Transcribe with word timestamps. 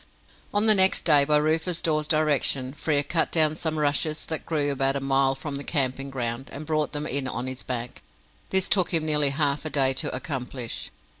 On 0.51 0.65
the 0.65 0.73
next 0.73 1.05
day, 1.05 1.25
by 1.25 1.37
Rufus 1.37 1.79
Dawes's 1.79 2.07
direction, 2.07 2.73
Frere 2.73 3.03
cut 3.03 3.31
down 3.31 3.55
some 3.55 3.77
rushes 3.77 4.25
that 4.25 4.47
grew 4.47 4.71
about 4.71 4.95
a 4.95 4.99
mile 4.99 5.35
from 5.35 5.57
the 5.57 5.63
camping 5.63 6.09
ground, 6.09 6.49
and 6.51 6.65
brought 6.65 6.91
them 6.91 7.05
in 7.05 7.27
on 7.27 7.45
his 7.45 7.61
back. 7.61 8.01
This 8.49 8.67
took 8.67 8.91
him 8.95 9.05
nearly 9.05 9.29
half 9.29 9.63
a 9.63 9.69
day 9.69 9.93
to 9.93 10.11
accomplish. 10.11 10.89